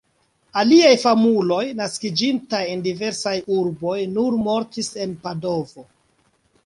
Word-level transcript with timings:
Aliaj 0.61 0.93
famuloj, 1.01 1.59
naskiĝintaj 1.81 2.63
en 2.71 2.81
diversaj 2.89 3.35
urboj, 3.59 3.99
nur 4.17 4.41
mortis 4.49 4.91
en 5.07 5.15
Padovo. 5.27 5.87